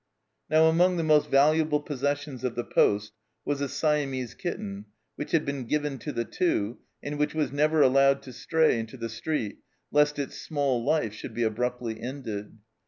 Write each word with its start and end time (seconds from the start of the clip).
Now 0.49 0.63
among 0.65 0.97
the 0.97 1.03
most 1.03 1.29
valuable 1.29 1.79
possessions 1.79 2.43
of 2.43 2.55
the 2.55 2.63
poste 2.63 3.13
was 3.45 3.61
a 3.61 3.69
Siamese 3.69 4.33
kitten, 4.33 4.85
which 5.15 5.29
had 5.31 5.45
been 5.45 5.65
given 5.65 5.99
to 5.99 6.11
the 6.11 6.25
Two, 6.25 6.79
and 7.03 7.19
which 7.19 7.35
was 7.35 7.51
never 7.51 7.83
allowed 7.83 8.23
to 8.23 8.33
stray 8.33 8.79
into 8.79 8.97
the 8.97 9.09
street, 9.09 9.59
lest 9.91 10.17
its 10.17 10.41
small 10.41 10.83
life 10.83 11.13
should 11.13 11.35
be 11.35 11.43
abruptly 11.43 12.01
ended. 12.01 12.57